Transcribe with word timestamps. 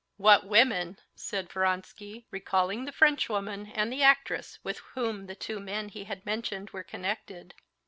"What 0.17 0.47
women!" 0.47 0.97
said 1.13 1.51
Vronsky, 1.51 2.25
recalling 2.31 2.85
the 2.85 2.91
Frenchwoman 2.91 3.67
and 3.67 3.93
the 3.93 4.01
actress 4.01 4.57
with 4.63 4.79
whom 4.97 5.27
the 5.27 5.35
two 5.35 5.59
men 5.59 5.89
he 5.89 6.05
had 6.05 6.25
mentioned 6.25 6.71
were 6.71 6.81
connected. 6.81 7.53